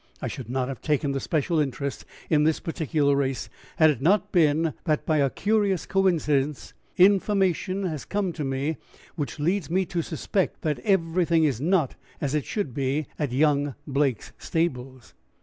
I 0.19 0.27
should 0.27 0.49
not 0.49 0.67
have 0.67 0.81
taken 0.81 1.11
the 1.11 1.19
special 1.19 1.59
interest 1.59 2.05
in 2.27 2.43
this 2.43 2.59
particular 2.59 3.15
race 3.15 3.49
had 3.75 3.91
it 3.91 4.01
not 4.01 4.31
been 4.31 4.73
that 4.85 5.05
by 5.05 5.17
a 5.17 5.29
curious 5.29 5.85
coincidence 5.85 6.73
information 6.97 7.83
has 7.83 8.03
come 8.03 8.33
to 8.33 8.43
me 8.43 8.77
which 9.13 9.37
leads 9.37 9.69
me 9.69 9.85
to 9.85 10.01
suspect 10.01 10.63
that 10.63 10.79
everything 10.79 11.43
is 11.43 11.61
not 11.61 11.93
as 12.19 12.33
it 12.33 12.45
should 12.45 12.73
be 12.73 13.05
at 13.19 13.31
young 13.31 13.75
Blake's 13.85 14.31
stables. 14.39 15.13